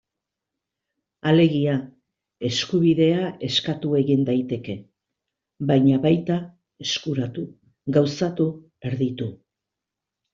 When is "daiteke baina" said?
4.29-5.99